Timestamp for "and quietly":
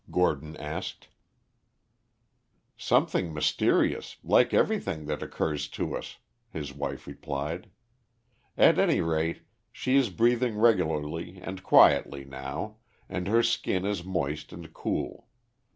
11.39-12.25